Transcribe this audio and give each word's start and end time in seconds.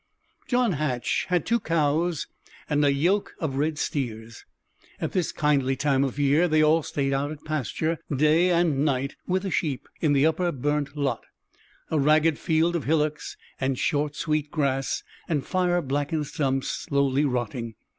John 0.47 0.71
Hatch 0.71 1.25
had 1.29 1.45
two 1.45 1.59
cows 1.59 2.25
and 2.67 2.83
a 2.83 2.91
yoke 2.91 3.35
of 3.39 3.57
red 3.57 3.77
steers. 3.77 4.45
At 4.99 5.11
this 5.11 5.31
kindly 5.31 5.75
time 5.75 6.03
of 6.03 6.17
year 6.17 6.47
they 6.47 6.63
all 6.63 6.81
stayed 6.81 7.13
out 7.13 7.29
at 7.29 7.45
pasture, 7.45 7.99
day 8.11 8.49
and 8.49 8.83
night, 8.83 9.15
with 9.27 9.43
the 9.43 9.51
sheep, 9.51 9.87
in 9.99 10.13
the 10.13 10.25
upper 10.25 10.51
burnt 10.51 10.97
lot 10.97 11.25
a 11.91 11.99
ragged 11.99 12.39
field 12.39 12.75
of 12.75 12.85
hillocks 12.85 13.37
and 13.59 13.77
short, 13.77 14.15
sweet 14.15 14.49
grass, 14.49 15.03
and 15.29 15.45
fire 15.45 15.83
blackened 15.83 16.25
stumps 16.25 16.67
slowly 16.69 17.23
rotting. 17.23 17.75